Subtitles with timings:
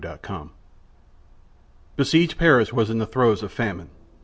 [0.03, 0.49] TWO FRIENDS
[1.95, 3.91] Besieged Paris was in the throes of famine.